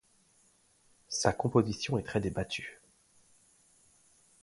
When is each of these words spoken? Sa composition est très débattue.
Sa 1.09 1.31
composition 1.31 1.99
est 1.99 2.01
très 2.01 2.19
débattue. 2.19 2.81